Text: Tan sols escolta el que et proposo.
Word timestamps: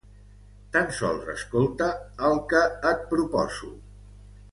Tan 0.77 0.87
sols 0.99 1.27
escolta 1.33 1.89
el 2.31 2.41
que 2.53 2.63
et 2.93 3.05
proposo. 3.13 3.71